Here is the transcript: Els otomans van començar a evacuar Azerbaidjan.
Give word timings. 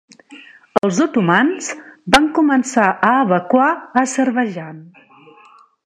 Els 0.87 1.01
otomans 1.05 1.67
van 2.17 2.27
començar 2.39 2.89
a 3.11 3.13
evacuar 3.27 3.71
Azerbaidjan. 4.05 4.83